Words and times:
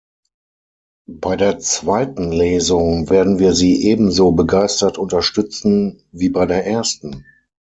Bei 1.07 1.35
der 1.35 1.59
zweiten 1.59 2.31
Lesung 2.31 3.11
werden 3.11 3.37
wir 3.37 3.53
sie 3.53 3.83
ebenso 3.85 4.31
begeistert 4.31 4.97
unterstützen 4.97 6.01
wie 6.11 6.29
bei 6.29 6.47
der 6.47 6.65
ersten. 6.65 7.23